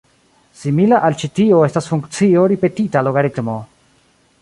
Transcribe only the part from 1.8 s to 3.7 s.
funkcio ripetita logaritmo.